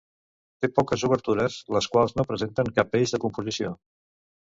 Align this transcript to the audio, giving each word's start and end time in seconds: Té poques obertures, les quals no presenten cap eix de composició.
Té 0.65 0.69
poques 0.77 1.03
obertures, 1.09 1.59
les 1.77 1.91
quals 1.93 2.19
no 2.19 2.27
presenten 2.33 2.75
cap 2.81 3.01
eix 3.03 3.15
de 3.17 3.25
composició. 3.29 3.79